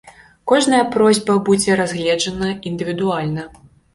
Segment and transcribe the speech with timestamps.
[0.51, 3.47] Кожная просьба будзе разгледжана індывідуальна.